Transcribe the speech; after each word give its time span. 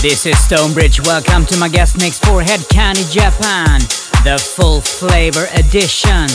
This 0.00 0.26
is 0.26 0.38
Stonebridge. 0.38 1.00
Welcome 1.00 1.44
to 1.46 1.58
my 1.58 1.68
guest 1.68 1.98
mix 1.98 2.20
for 2.20 2.40
Head 2.40 2.60
Candy 2.68 3.02
Japan, 3.10 3.80
the 4.22 4.38
full 4.38 4.80
flavor 4.80 5.48
edition. 5.54 6.28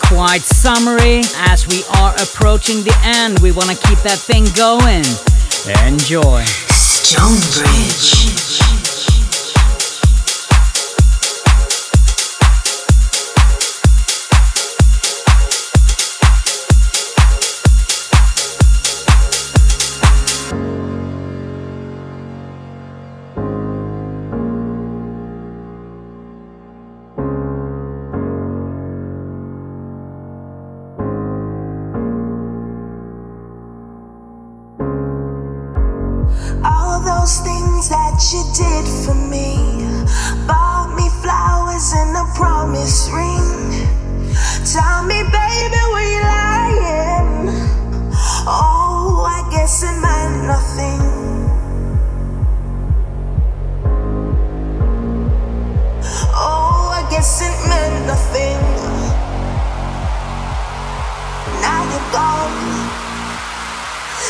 Quite 0.00 0.42
summery 0.42 1.22
as 1.34 1.66
we 1.66 1.82
are 1.98 2.14
approaching 2.22 2.84
the 2.84 2.96
end. 3.02 3.40
We 3.40 3.50
want 3.50 3.70
to 3.70 3.76
keep 3.88 3.98
that 4.02 4.18
thing 4.18 4.44
going. 4.54 5.02
Enjoy. 5.84 6.44
Stonebridge. 6.70 8.71
You 38.30 38.44
did 38.54 38.86
for 38.86 39.14
me. 39.14 39.56
Bought 40.46 40.94
me 40.94 41.08
flowers 41.22 41.92
and 41.92 42.14
a 42.14 42.24
promise 42.36 43.10
ring. 43.10 43.88
Tell 44.64 45.02
me, 45.02 45.24
baby, 45.24 45.82
were 45.90 46.06
you 46.06 46.22
lying? 46.22 47.50
Oh, 48.46 49.26
I 49.26 49.42
guess 49.50 49.82
it 49.82 49.96
meant 49.98 50.46
nothing. 50.46 51.02
Oh, 56.32 56.92
I 56.94 57.02
guess 57.10 57.42
it 57.42 57.56
meant 57.68 58.06
nothing. 58.06 58.60
Now 61.60 61.82
you're 61.90 62.12
gone. 62.12 62.54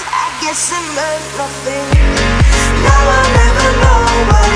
I 0.09 0.27
guess 0.41 0.73
it 0.73 0.87
meant 0.97 1.37
nothing. 1.37 2.22
Never 4.13 4.52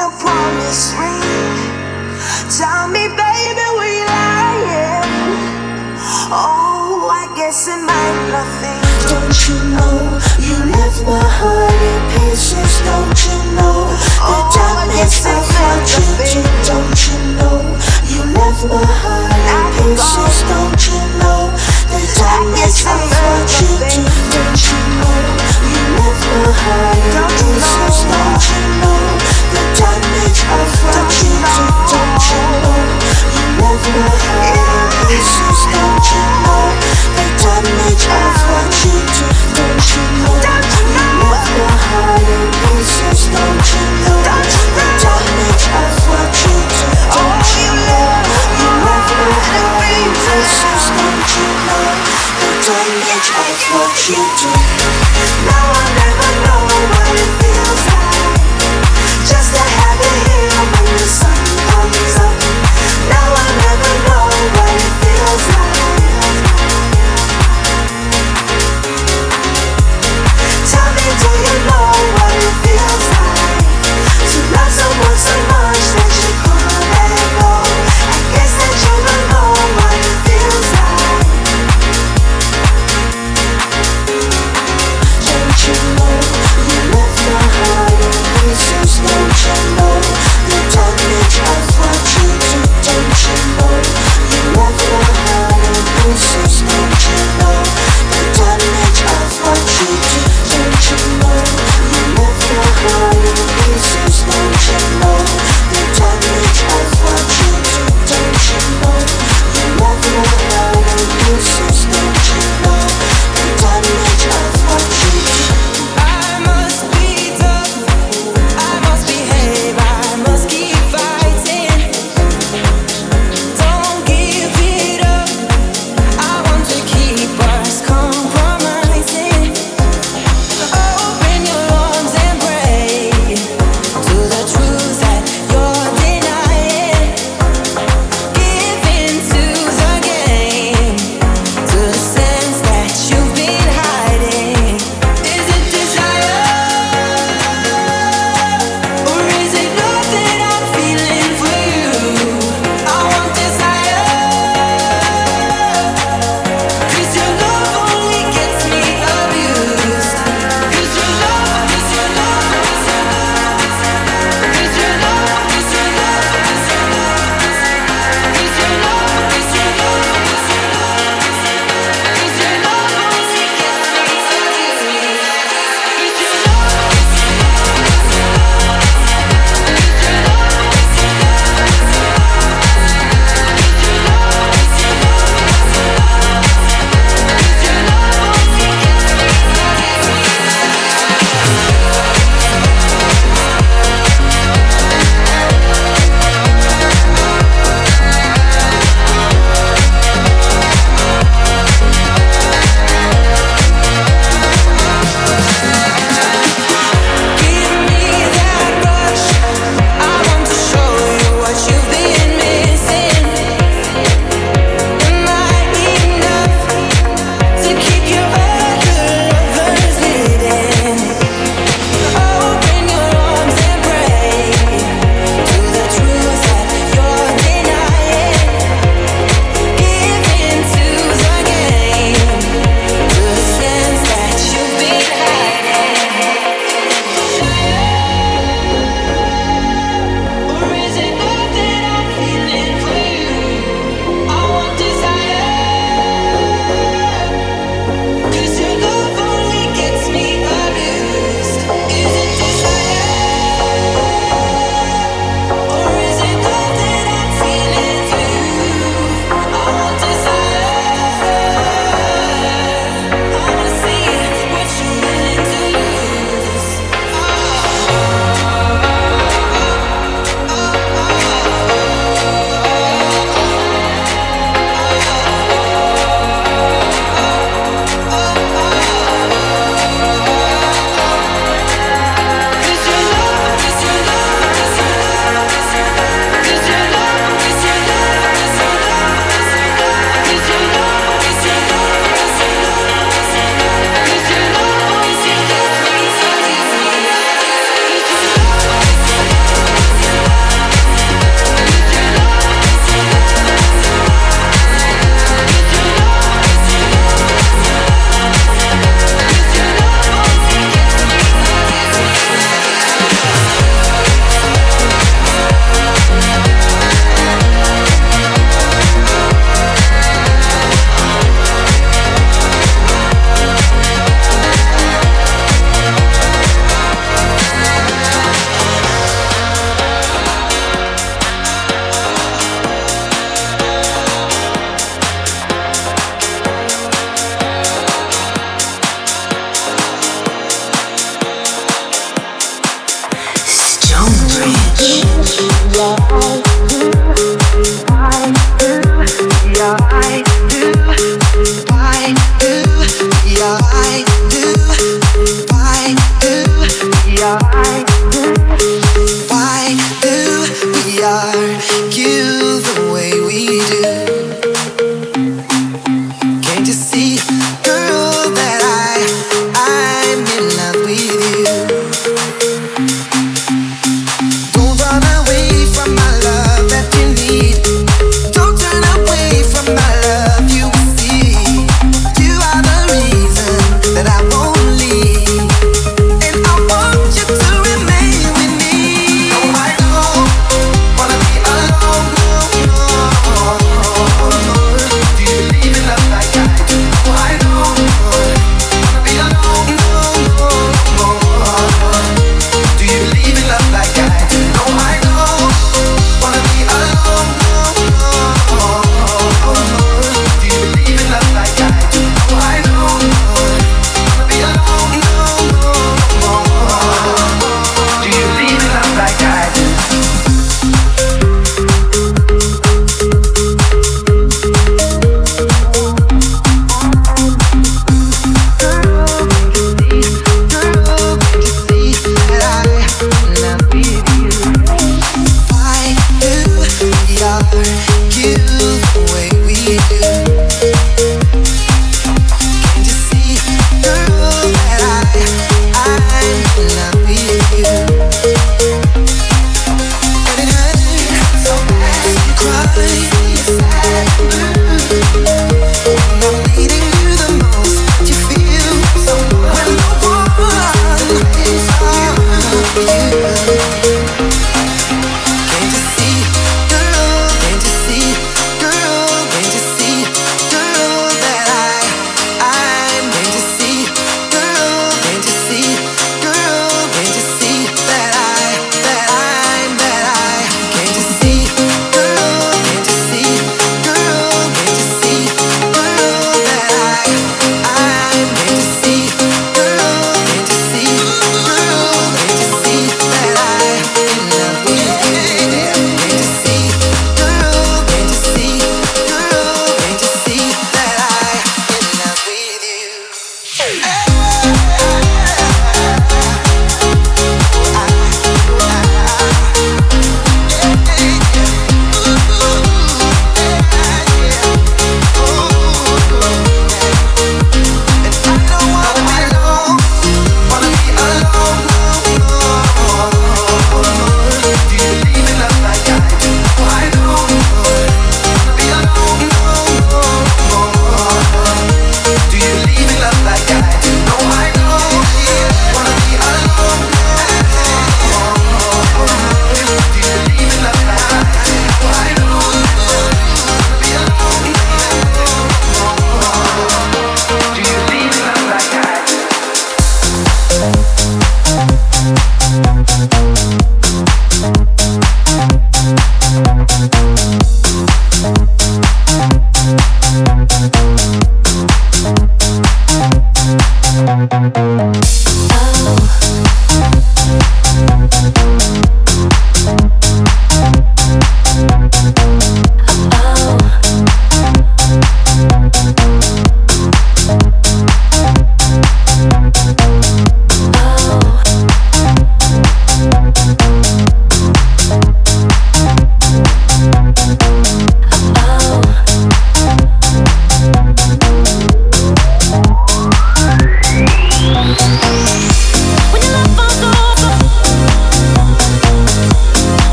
a 0.00 0.08
promise 0.16 0.94
ring 0.96 1.20
Tell 2.48 2.88
me, 2.88 3.04
baby, 3.12 3.66
you 3.84 4.06
lying? 4.08 5.04
Oh, 6.32 7.12
I 7.12 7.28
guess 7.36 7.68
it 7.68 7.76
meant 7.76 8.20
nothing 8.32 8.80
Don't 9.12 9.36
you 9.44 9.58
know 9.76 10.00
you 10.40 10.56
left 10.72 11.04
my 11.04 11.20
heart 11.20 11.80
in 11.92 12.00
pieces? 12.16 12.80
Don't 12.88 13.18
you 13.28 13.36
know 13.60 13.92
the 14.24 14.40
Oh, 14.40 14.48
I 14.80 14.88
guess 14.96 15.20
it 15.28 15.36
meant 15.36 15.84
nothing. 15.84 16.48
Don't 16.64 16.96
you 17.04 17.16
know 17.36 17.60
you 18.08 18.20
left 18.40 18.64
my 18.72 18.80
heart 18.80 19.36
in 19.52 19.92
pieces? 19.92 20.40
Don't 20.48 20.80
you 20.88 21.00
know 21.20 21.52
the 21.92 22.00
guess 22.56 22.80
it 22.80 22.88
of 22.88 23.44
you. 23.60 23.72
Don't 24.32 24.60
you 24.64 24.80
know 25.00 25.20
you 25.68 25.82
left 26.00 26.24
my 26.30 26.52
heart 26.64 26.96
in 26.96 27.12
Don't 27.12 27.36
you 27.36 27.52
pieces? 27.52 28.04
know? 28.04 28.16
Don't 28.16 28.44
you 28.48 28.60
know 28.74 28.79
damage 37.38 38.06
of 38.06 38.49